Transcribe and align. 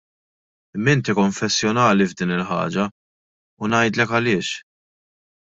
Imma 0.75 0.91
inti 0.97 1.13
konfessjonali 1.19 2.05
f'din 2.13 2.35
il-ħaġa 2.37 2.87
u 3.63 3.71
ngħidlek 3.75 4.15
għaliex. 4.17 4.55